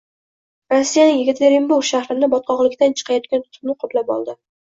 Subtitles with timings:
[0.73, 4.35] Rossiyaning Yekaterinburg shahrini botqoqlikdan chiqayotgan tutun qoplab oldi